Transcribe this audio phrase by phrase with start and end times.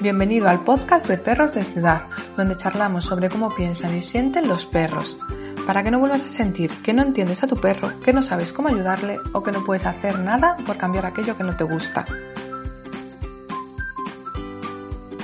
[0.00, 4.64] Bienvenido al podcast de Perros de Ciudad, donde charlamos sobre cómo piensan y sienten los
[4.64, 5.18] perros,
[5.66, 8.52] para que no vuelvas a sentir que no entiendes a tu perro, que no sabes
[8.52, 12.06] cómo ayudarle o que no puedes hacer nada por cambiar aquello que no te gusta.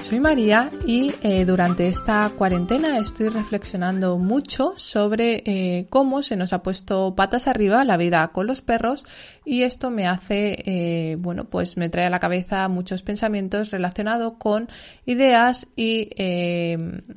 [0.09, 6.53] Soy María y eh, durante esta cuarentena estoy reflexionando mucho sobre eh, cómo se nos
[6.53, 9.05] ha puesto patas arriba la vida con los perros
[9.45, 14.35] y esto me hace, eh, bueno, pues me trae a la cabeza muchos pensamientos relacionados
[14.39, 14.69] con
[15.07, 16.09] ideas y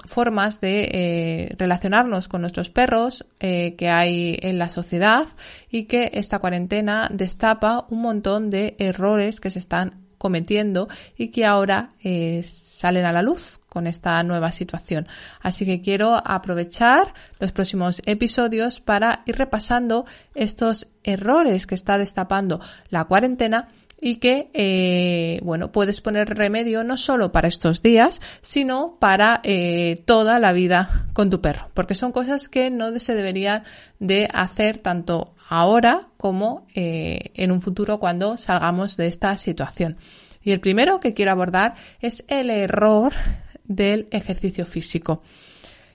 [0.08, 5.28] formas de relacionarnos con nuestros perros que hay en la sociedad
[5.70, 11.45] y que esta cuarentena destapa un montón de errores que se están cometiendo y que
[11.45, 15.08] ahora eh, salen a la luz con esta nueva situación.
[15.42, 22.59] Así que quiero aprovechar los próximos episodios para ir repasando estos errores que está destapando
[22.90, 23.70] la cuarentena
[24.02, 30.02] y que, eh, bueno, puedes poner remedio no solo para estos días, sino para eh,
[30.06, 33.64] toda la vida con tu perro, porque son cosas que no se deberían
[34.00, 39.97] de hacer tanto ahora como eh, en un futuro cuando salgamos de esta situación.
[40.44, 43.14] Y el primero que quiero abordar es el error
[43.66, 45.23] del ejercicio físico.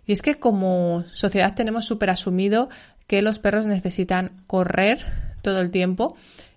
[0.07, 2.69] Y es que como sociedad tenemos súper asumido
[3.07, 4.99] que los perros necesitan correr
[5.41, 6.17] todo el tiempo,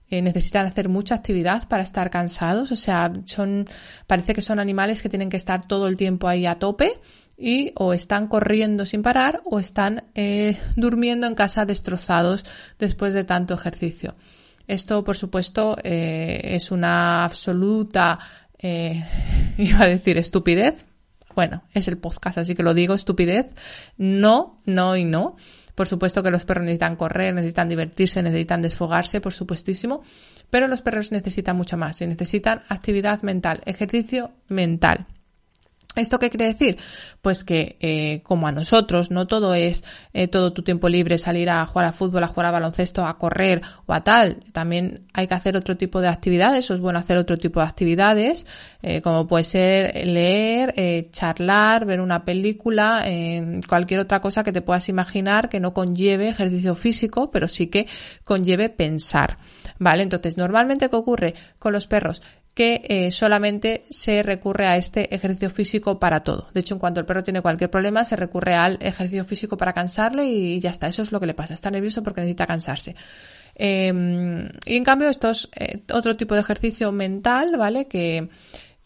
[0.10, 3.68] eh, necesitan hacer mucha actividad para estar cansados, o sea, son,
[4.08, 7.00] parece que son animales que tienen que estar todo el tiempo ahí a tope
[7.38, 12.46] y o están corriendo sin parar o están eh, durmiendo en casa destrozados
[12.80, 14.16] después de tanto ejercicio.
[14.68, 18.20] Esto, por supuesto, eh, es una absoluta,
[18.58, 19.04] eh,
[19.58, 20.86] iba a decir estupidez.
[21.36, 23.46] Bueno, es el podcast, así que lo digo, estupidez.
[23.98, 25.38] No, no y no.
[25.76, 30.02] Por supuesto que los perros necesitan correr, necesitan divertirse, necesitan desfogarse, por supuestísimo.
[30.50, 35.06] Pero los perros necesitan mucho más y necesitan actividad mental, ejercicio mental.
[35.98, 36.78] ¿Esto qué quiere decir?
[37.22, 41.50] Pues que eh, como a nosotros no todo es eh, todo tu tiempo libre salir
[41.50, 44.38] a jugar a fútbol, a jugar a baloncesto, a correr o a tal.
[44.54, 47.66] También hay que hacer otro tipo de actividades, o es bueno hacer otro tipo de
[47.66, 48.46] actividades,
[48.82, 53.04] eh, como puede ser leer, charlar, ver una película,
[53.68, 57.88] cualquier otra cosa que te puedas imaginar que no conlleve ejercicio físico, pero sí que
[58.24, 59.38] conlleve pensar.
[59.80, 60.04] ¿Vale?
[60.04, 62.22] Entonces, normalmente, ¿qué ocurre con los perros?
[62.58, 66.48] Que eh, solamente se recurre a este ejercicio físico para todo.
[66.56, 69.74] De hecho, en cuanto el perro tiene cualquier problema, se recurre al ejercicio físico para
[69.74, 70.88] cansarle y ya está.
[70.88, 71.54] Eso es lo que le pasa.
[71.54, 72.96] Está nervioso porque necesita cansarse.
[73.54, 77.88] Em, y en cambio, esto es eh, otro tipo de ejercicio mental, ¿vale?
[77.88, 78.28] Que,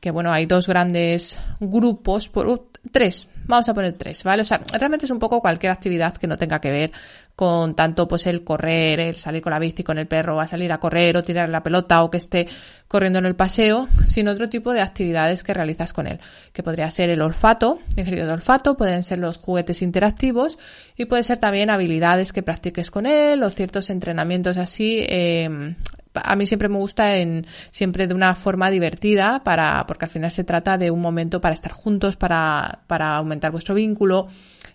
[0.02, 4.42] que bueno, hay dos grandes grupos, por, tres, vamos a poner tres, ¿vale?
[4.42, 6.92] O sea, realmente es un poco cualquier actividad que no tenga que ver
[7.42, 10.72] con tanto pues el correr, el salir con la bici con el perro, a salir
[10.72, 12.48] a correr o tirar la pelota o que esté
[12.88, 16.20] corriendo en el paseo, sino otro tipo de actividades que realizas con él,
[16.54, 20.60] que podría ser el olfato, ejercicio de olfato, pueden ser los juguetes interactivos
[20.96, 25.50] y puede ser también habilidades que practiques con él o ciertos entrenamientos así eh,
[26.14, 30.30] a mí siempre me gusta en siempre de una forma divertida para porque al final
[30.30, 34.28] se trata de un momento para estar juntos para para aumentar vuestro vínculo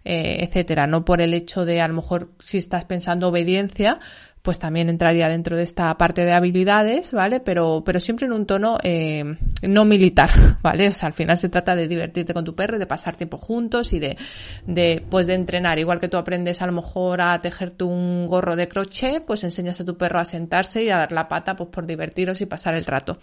[0.06, 0.86] eh, etcétera.
[0.86, 3.98] No por el hecho de, a lo mejor, si estás pensando obediencia,
[4.46, 7.40] pues también entraría dentro de esta parte de habilidades, ¿vale?
[7.40, 9.24] Pero, pero siempre en un tono eh,
[9.62, 10.86] no militar, ¿vale?
[10.86, 13.38] O sea, al final se trata de divertirte con tu perro y de pasar tiempo
[13.38, 14.16] juntos y de,
[14.64, 15.80] de, pues de entrenar.
[15.80, 19.80] Igual que tú aprendes a lo mejor a tejerte un gorro de crochet, pues enseñas
[19.80, 22.76] a tu perro a sentarse y a dar la pata, pues por divertiros y pasar
[22.76, 23.18] el rato.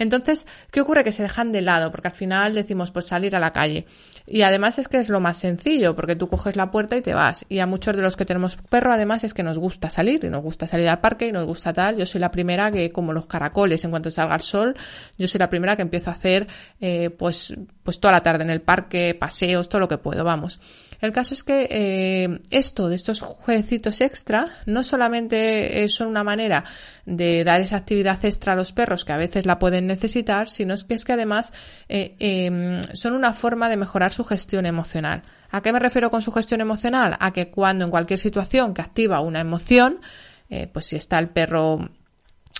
[0.00, 1.04] Entonces, ¿qué ocurre?
[1.04, 3.84] Que se dejan de lado, porque al final decimos, pues salir a la calle.
[4.26, 7.12] Y además es que es lo más sencillo, porque tú coges la puerta y te
[7.12, 7.44] vas.
[7.50, 10.30] Y a muchos de los que tenemos perro, además, es que nos gusta salir, y
[10.30, 11.98] nos gusta salir al parque, y nos gusta tal.
[11.98, 14.74] Yo soy la primera que, como los caracoles, en cuanto salga el sol,
[15.18, 16.48] yo soy la primera que empiezo a hacer,
[16.80, 20.58] eh, pues, pues toda la tarde en el parque, paseos, todo lo que puedo, vamos.
[21.00, 26.64] El caso es que eh, esto de estos jueguecitos extra no solamente son una manera
[27.06, 30.74] de dar esa actividad extra a los perros que a veces la pueden necesitar, sino
[30.86, 31.52] que es que además
[31.88, 35.22] eh, em, son una forma de mejorar su gestión emocional.
[35.50, 37.16] ¿A qué me refiero con su gestión emocional?
[37.18, 40.00] A que cuando en cualquier situación que activa una emoción,
[40.48, 41.90] eh, pues si está el perro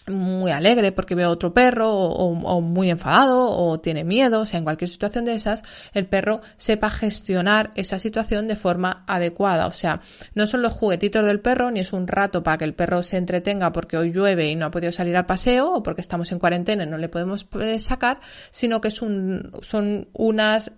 [0.06, 4.58] muy alegre porque ve a otro perro o, muy enfadado o tiene miedo, o sea,
[4.58, 9.66] en cualquier situación de esas, el perro sepa gestionar esa situación de forma adecuada.
[9.66, 10.00] O sea,
[10.34, 13.16] no son los juguetitos del perro ni es un rato para que el perro se
[13.16, 16.38] entretenga porque hoy llueve y no ha podido salir al paseo o porque estamos en
[16.38, 18.20] cuarentena y no le podemos eh, sacar,
[18.50, 20.72] sino que es un, son unas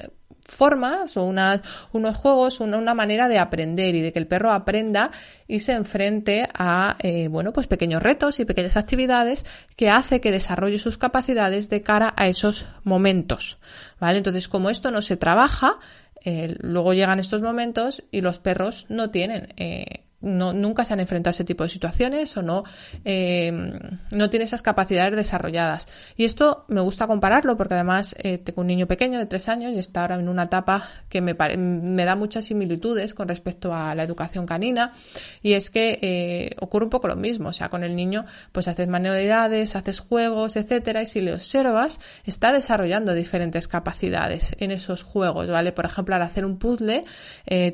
[0.52, 1.60] formas o unas,
[1.92, 5.10] unos juegos, una, manera de aprender y de que el perro aprenda
[5.48, 9.44] y se enfrente a, eh, bueno, pues pequeños retos y pequeñas actividades
[9.76, 13.58] que hace que desarrolle sus capacidades de cara a esos momentos,
[13.98, 14.18] ¿vale?
[14.18, 15.78] Entonces, como esto no se trabaja,
[16.24, 21.00] eh, luego llegan estos momentos y los perros no tienen eh, no, nunca se han
[21.00, 22.64] enfrentado a ese tipo de situaciones o no,
[23.04, 23.52] eh,
[24.12, 25.88] no tiene esas capacidades desarrolladas.
[26.16, 29.72] Y esto me gusta compararlo porque además eh, tengo un niño pequeño de tres años
[29.72, 33.94] y está ahora en una etapa que me, me da muchas similitudes con respecto a
[33.94, 34.92] la educación canina
[35.42, 37.50] y es que eh, ocurre un poco lo mismo.
[37.50, 42.00] O sea, con el niño pues haces manualidades, haces juegos, etcétera y si le observas
[42.24, 45.72] está desarrollando diferentes capacidades en esos juegos, ¿vale?
[45.72, 47.04] Por ejemplo, al hacer un puzzle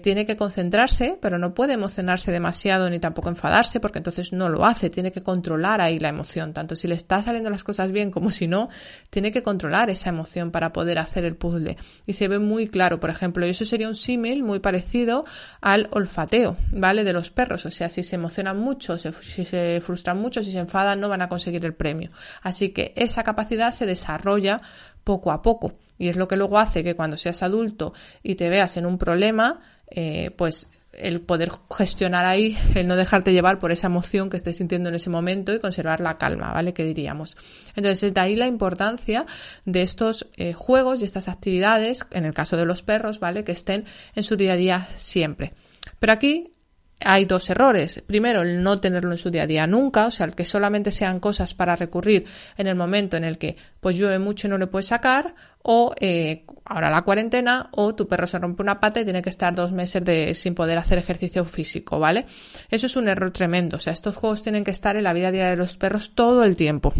[0.03, 4.65] tiene que concentrarse pero no puede emocionarse demasiado ni tampoco enfadarse porque entonces no lo
[4.65, 8.11] hace, tiene que controlar ahí la emoción, tanto si le está saliendo las cosas bien
[8.11, 8.69] como si no,
[9.11, 11.77] tiene que controlar esa emoción para poder hacer el puzzle.
[12.07, 15.25] Y se ve muy claro, por ejemplo, y eso sería un símil muy parecido
[15.61, 17.05] al olfateo, ¿vale?
[17.05, 20.59] De los perros, o sea, si se emocionan mucho, si se frustran mucho, si se
[20.59, 22.11] enfadan, no van a conseguir el premio.
[22.43, 24.61] Así que esa capacidad se desarrolla
[25.03, 25.73] poco a poco.
[25.99, 27.93] Y es lo que luego hace que cuando seas adulto
[28.23, 33.33] y te veas en un problema, eh, pues el poder gestionar ahí, el no dejarte
[33.33, 36.73] llevar por esa emoción que estés sintiendo en ese momento y conservar la calma, ¿vale?
[36.73, 37.37] Que diríamos.
[37.77, 39.27] Entonces, de ahí la importancia
[39.65, 43.45] de estos eh, juegos y estas actividades, en el caso de los perros, ¿vale?
[43.45, 45.53] Que estén en su día a día siempre.
[46.01, 46.53] Pero aquí
[47.01, 48.03] hay dos errores.
[48.07, 50.91] Primero, el no tenerlo en su día a día nunca, o sea, el que solamente
[50.91, 54.59] sean cosas para recurrir en el momento en el que pues llueve mucho y no
[54.59, 59.01] le puedes sacar, o eh, ahora la cuarentena, o tu perro se rompe una pata
[59.01, 62.27] y tiene que estar dos meses de, sin poder hacer ejercicio físico, ¿vale?
[62.71, 65.31] Eso es un error tremendo, o sea, estos juegos tienen que estar en la vida
[65.31, 66.93] diaria de los perros todo el tiempo.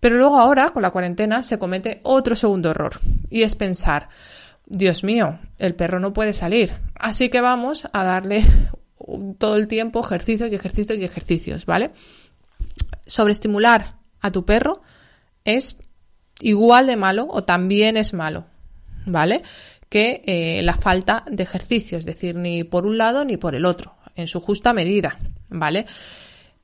[0.00, 3.00] Pero luego ahora, con la cuarentena, se comete otro segundo error,
[3.30, 4.08] y es pensar,
[4.66, 8.44] Dios mío, el perro no puede salir, así que vamos a darle
[9.38, 11.90] todo el tiempo ejercicios y ejercicios y ejercicios, ¿vale?
[13.06, 14.82] Sobreestimular a tu perro
[15.44, 15.76] es
[16.40, 18.46] igual de malo o también es malo,
[19.06, 19.42] ¿vale?
[19.88, 23.64] Que eh, la falta de ejercicio, es decir, ni por un lado ni por el
[23.64, 25.18] otro, en su justa medida,
[25.48, 25.86] ¿vale?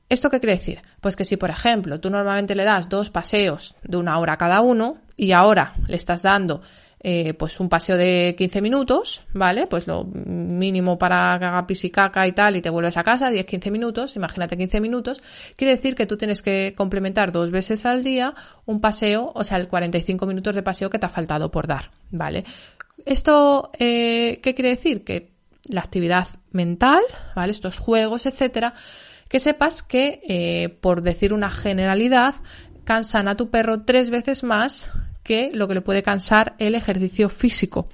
[0.09, 0.81] ¿Esto qué quiere decir?
[1.01, 4.61] Pues que si, por ejemplo, tú normalmente le das dos paseos de una hora cada
[4.61, 6.61] uno y ahora le estás dando
[6.99, 9.67] eh, pues un paseo de 15 minutos, ¿vale?
[9.67, 13.03] Pues lo mínimo para que haga pis y caca y tal y te vuelves a
[13.03, 15.21] casa, 10-15 minutos, imagínate 15 minutos,
[15.55, 18.33] quiere decir que tú tienes que complementar dos veces al día
[18.65, 21.91] un paseo, o sea, el 45 minutos de paseo que te ha faltado por dar,
[22.09, 22.43] ¿vale?
[23.05, 25.03] Esto, eh, ¿qué quiere decir?
[25.03, 25.31] Que
[25.69, 27.01] la actividad mental,
[27.35, 27.51] ¿vale?
[27.51, 28.73] Estos juegos, etcétera,
[29.29, 32.35] que sepas que, eh, por decir una generalidad,
[32.85, 34.91] cansan a tu perro tres veces más
[35.27, 37.89] que lo que le puede cansar el ejercicio físico.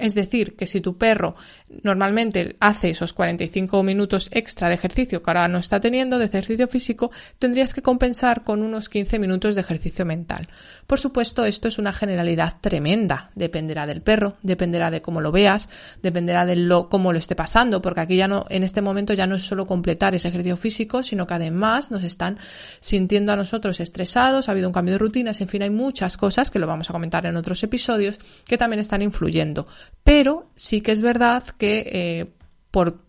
[0.00, 1.36] Es decir, que si tu perro
[1.82, 6.66] normalmente hace esos 45 minutos extra de ejercicio que ahora no está teniendo, de ejercicio
[6.68, 10.48] físico, tendrías que compensar con unos 15 minutos de ejercicio mental.
[10.86, 13.30] Por supuesto, esto es una generalidad tremenda.
[13.34, 15.68] Dependerá del perro, dependerá de cómo lo veas,
[16.02, 19.26] dependerá de lo, cómo lo esté pasando, porque aquí ya no, en este momento ya
[19.26, 22.38] no es solo completar ese ejercicio físico, sino que además nos están
[22.80, 26.50] sintiendo a nosotros estresados, ha habido un cambio de rutinas, en fin, hay muchas cosas
[26.50, 29.66] que lo vamos a comentar en otros episodios que también están influyendo.
[30.04, 32.26] Pero sí que es verdad que eh,
[32.70, 33.02] por,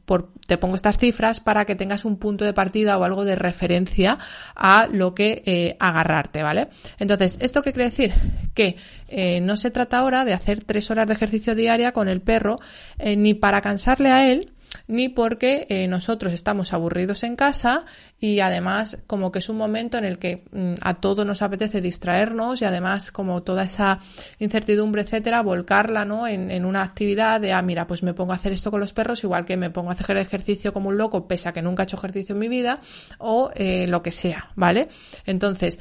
[0.48, 4.18] te pongo estas cifras para que tengas un punto de partida o algo de referencia
[4.56, 6.70] a lo que eh, agarrarte, ¿vale?
[7.00, 8.14] Entonces, ¿esto qué quiere decir?
[8.54, 8.76] Que
[9.08, 12.58] eh, no se trata ahora de hacer tres horas de ejercicio diaria con el perro,
[13.04, 14.52] ni para cansarle a él,
[14.92, 17.86] ni porque eh, nosotros estamos aburridos en casa
[18.20, 21.80] y además como que es un momento en el que mm, a todos nos apetece
[21.80, 24.02] distraernos y además como toda esa
[24.40, 26.28] incertidumbre, etcétera, volcarla, ¿no?
[26.28, 28.92] En, en, una actividad de, ah, mira, pues me pongo a hacer esto con los
[28.92, 31.84] perros, igual que me pongo a hacer ejercicio como un loco, pese a que nunca
[31.84, 32.82] he hecho ejercicio en mi vida,
[33.18, 34.90] o eh, lo que sea, ¿vale?
[35.26, 35.80] Entonces,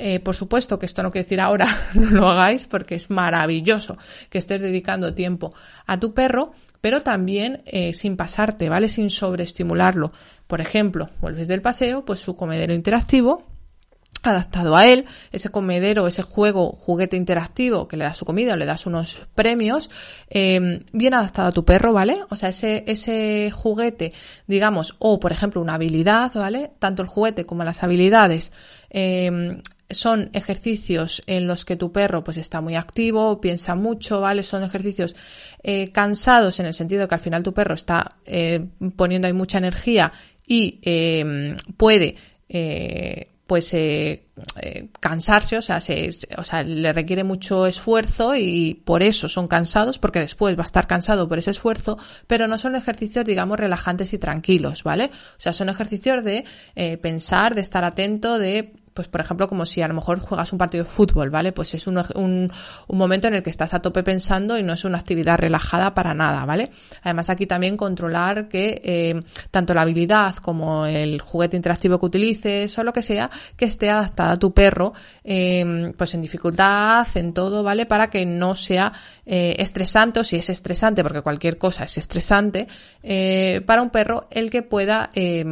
[0.00, 3.96] eh, por supuesto que esto no quiere decir ahora no lo hagáis porque es maravilloso
[4.30, 5.52] que estés dedicando tiempo
[5.86, 8.88] a tu perro, pero también eh, sin pasarte, ¿vale?
[8.88, 10.12] Sin sobreestimularlo.
[10.46, 13.44] Por ejemplo, vuelves del paseo, pues su comedero interactivo
[14.22, 18.56] adaptado a él, ese comedero, ese juego, juguete interactivo que le das su comida o
[18.56, 19.90] le das unos premios,
[20.28, 22.18] eh, bien adaptado a tu perro, ¿vale?
[22.28, 24.12] O sea, ese, ese juguete,
[24.46, 26.72] digamos, o por ejemplo una habilidad, ¿vale?
[26.78, 28.52] Tanto el juguete como las habilidades
[28.90, 34.42] eh, son ejercicios en los que tu perro pues está muy activo, piensa mucho, ¿vale?
[34.42, 35.16] Son ejercicios
[35.62, 38.66] eh, cansados en el sentido de que al final tu perro está eh,
[38.96, 40.12] poniendo ahí mucha energía
[40.46, 42.16] y eh, puede
[42.48, 44.26] eh, pues eh,
[44.60, 49.48] eh, cansarse, o sea, se, o sea, le requiere mucho esfuerzo y por eso son
[49.48, 53.58] cansados, porque después va a estar cansado por ese esfuerzo, pero no son ejercicios, digamos,
[53.58, 55.06] relajantes y tranquilos, ¿vale?
[55.38, 56.44] O sea, son ejercicios de
[57.00, 60.58] pensar, de estar atento, de pues por ejemplo, como si a lo mejor juegas un
[60.58, 61.52] partido de fútbol, ¿vale?
[61.52, 62.50] Pues es un, un,
[62.88, 65.94] un, momento en el que estás a tope pensando y no es una actividad relajada
[65.94, 66.72] para nada, ¿vale?
[67.04, 72.76] Además aquí también controlar que eh, tanto la habilidad como el juguete interactivo que utilices
[72.76, 77.32] o lo que sea, que esté adaptada a tu perro, eh, pues en dificultad, en
[77.32, 77.86] todo, ¿vale?
[77.86, 78.92] Para que no sea
[79.24, 82.66] eh, estresante o si es estresante, porque cualquier cosa es estresante,
[83.04, 85.44] eh, para un perro el que pueda eh,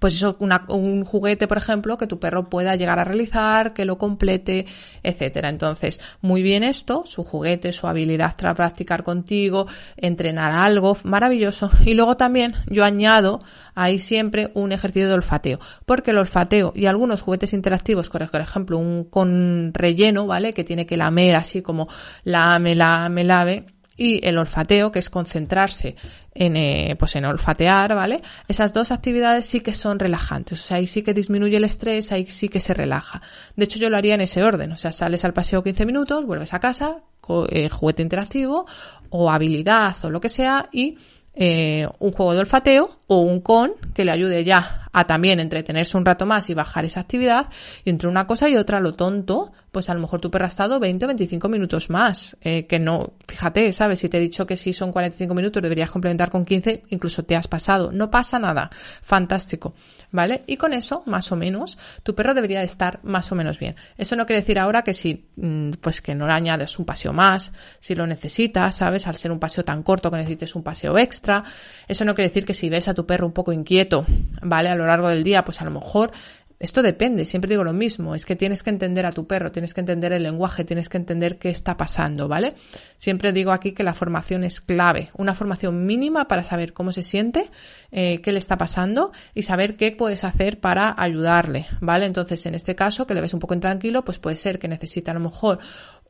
[0.00, 3.98] pues eso, un juguete, por ejemplo, que tu perro pueda llegar a realizar, que lo
[3.98, 4.66] complete,
[5.02, 5.50] etcétera.
[5.50, 9.66] Entonces, muy bien esto, su juguete, su habilidad para practicar contigo,
[9.96, 11.70] entrenar algo, maravilloso.
[11.84, 13.40] Y luego también yo añado
[13.74, 18.78] ahí siempre un ejercicio de olfateo, porque el olfateo y algunos juguetes interactivos, por ejemplo,
[18.78, 20.54] un con relleno, ¿vale?
[20.54, 21.88] Que tiene que lamer así como
[22.24, 23.66] lame, lame, lave,
[24.00, 25.94] y el olfateo, que es concentrarse
[26.32, 28.22] en, eh, pues en olfatear, ¿vale?
[28.48, 32.10] Esas dos actividades sí que son relajantes, o sea, ahí sí que disminuye el estrés,
[32.10, 33.20] ahí sí que se relaja.
[33.56, 36.24] De hecho, yo lo haría en ese orden, o sea, sales al paseo 15 minutos,
[36.24, 37.02] vuelves a casa,
[37.50, 38.64] eh, juguete interactivo
[39.10, 40.96] o habilidad o lo que sea y
[41.34, 45.96] eh, un juego de olfateo o un con que le ayude ya a también entretenerse
[45.96, 47.48] un rato más y bajar esa actividad
[47.84, 50.48] y entre una cosa y otra lo tonto pues a lo mejor tu perro ha
[50.48, 52.36] estado 20 o 25 minutos más.
[52.40, 55.90] Eh, que no fíjate sabes si te he dicho que si son 45 minutos deberías
[55.90, 57.90] complementar con 15 incluso te has pasado.
[57.92, 58.70] No pasa nada.
[59.02, 59.74] Fantástico.
[60.12, 63.76] Vale y con eso más o menos tu perro debería estar más o menos bien.
[63.96, 67.12] Eso no quiere decir ahora que si mm, pues que no le añades un paseo
[67.12, 70.98] más si lo necesitas sabes al ser un paseo tan corto que necesites un paseo
[70.98, 71.44] extra.
[71.86, 74.04] Eso no quiere decir que si ves a tu perro un poco inquieto
[74.42, 76.10] vale a lo largo del día, pues a lo mejor
[76.60, 79.72] esto depende, siempre digo lo mismo, es que tienes que entender a tu perro, tienes
[79.72, 82.54] que entender el lenguaje, tienes que entender qué está pasando, ¿vale?
[82.98, 87.02] Siempre digo aquí que la formación es clave, una formación mínima para saber cómo se
[87.02, 87.50] siente,
[87.92, 92.04] eh, qué le está pasando y saber qué puedes hacer para ayudarle, ¿vale?
[92.04, 95.10] Entonces, en este caso, que le ves un poco intranquilo, pues puede ser que necesite
[95.10, 95.60] a lo mejor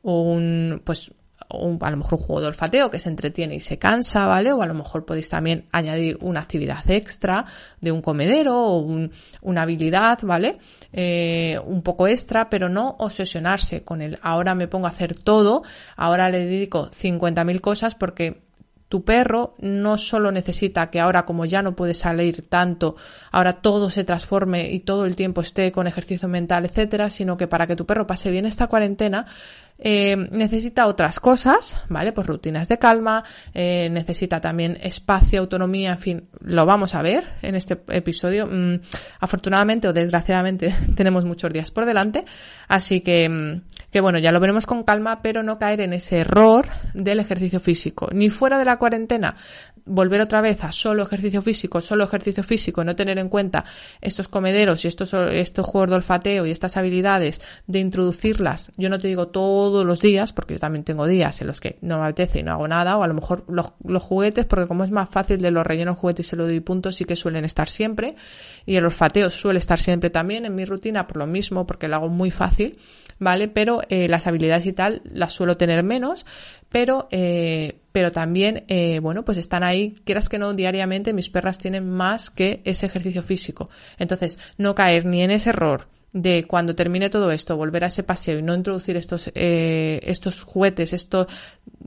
[0.01, 1.13] un, pues,
[1.53, 4.51] un, a lo mejor un juego de olfateo que se entretiene y se cansa, ¿vale?
[4.51, 7.45] O a lo mejor podéis también añadir una actividad extra
[7.79, 10.57] de un comedero o un, una habilidad, ¿vale?
[10.93, 15.63] Eh, un poco extra, pero no obsesionarse con el ahora me pongo a hacer todo,
[15.95, 18.41] ahora le dedico 50.000 cosas porque
[18.91, 22.97] tu perro no solo necesita que ahora como ya no puede salir tanto,
[23.31, 27.47] ahora todo se transforme y todo el tiempo esté con ejercicio mental, etcétera, sino que
[27.47, 29.27] para que tu perro pase bien esta cuarentena,
[29.83, 32.13] eh, necesita otras cosas, ¿vale?
[32.13, 33.23] Pues rutinas de calma,
[33.53, 38.47] eh, necesita también espacio, autonomía, en fin, lo vamos a ver en este episodio.
[38.47, 38.81] Mm,
[39.19, 42.25] afortunadamente o desgraciadamente tenemos muchos días por delante,
[42.67, 46.19] así que, mm, que bueno, ya lo veremos con calma, pero no caer en ese
[46.19, 49.35] error del ejercicio físico, ni fuera de la cuarentena,
[49.85, 53.63] volver otra vez a solo ejercicio físico, solo ejercicio físico, no tener en cuenta
[53.99, 58.99] estos comederos y estos, estos juegos de olfateo y estas habilidades de introducirlas, yo no
[58.99, 62.05] te digo todos los días, porque yo también tengo días en los que no me
[62.05, 64.91] apetece y no hago nada, o a lo mejor los, los juguetes, porque como es
[64.91, 68.15] más fácil de los rellenos juguetes se lo doy puntos, sí que suelen estar siempre,
[68.65, 71.97] y el olfateo suele estar siempre también en mi rutina por lo mismo, porque lo
[71.97, 72.77] hago muy fácil,
[73.19, 73.47] ¿vale?
[73.47, 76.25] Pero eh, las habilidades y tal las suelo tener menos,
[76.69, 81.57] pero, eh, pero también, eh, bueno, pues están ahí, quieras que no, diariamente mis perras
[81.57, 83.69] tienen más que ese ejercicio físico.
[83.99, 88.03] Entonces, no caer ni en ese error de cuando termine todo esto, volver a ese
[88.03, 91.27] paseo y no introducir estos, eh, estos juguetes, estas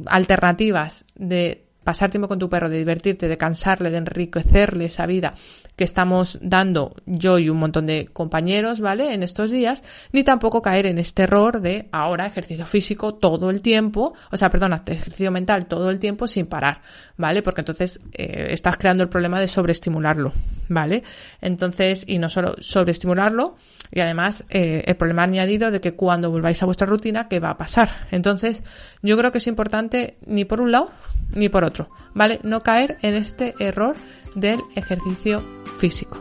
[0.06, 5.34] alternativas de pasar tiempo con tu perro, de divertirte, de cansarle, de enriquecerle esa vida
[5.76, 9.12] que estamos dando yo y un montón de compañeros, ¿vale?
[9.12, 13.60] En estos días, ni tampoco caer en este error de ahora ejercicio físico todo el
[13.60, 16.80] tiempo, o sea, perdona, ejercicio mental todo el tiempo sin parar,
[17.16, 17.42] ¿vale?
[17.42, 20.32] Porque entonces eh, estás creando el problema de sobreestimularlo,
[20.68, 21.02] ¿vale?
[21.40, 23.56] Entonces, y no solo sobreestimularlo,
[23.94, 27.50] y además eh, el problema añadido de que cuando volváis a vuestra rutina, ¿qué va
[27.50, 27.90] a pasar?
[28.10, 28.64] Entonces,
[29.02, 30.90] yo creo que es importante ni por un lado
[31.30, 32.40] ni por otro, ¿vale?
[32.42, 33.94] No caer en este error
[34.34, 35.42] del ejercicio
[35.78, 36.20] físico.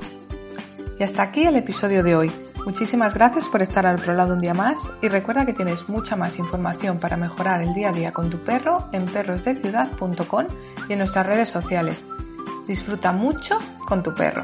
[0.99, 2.31] Y hasta aquí el episodio de hoy.
[2.63, 6.15] Muchísimas gracias por estar al otro lado un día más y recuerda que tienes mucha
[6.15, 10.45] más información para mejorar el día a día con tu perro en perrosdeciudad.com
[10.87, 12.05] y en nuestras redes sociales.
[12.67, 14.43] Disfruta mucho con tu perro.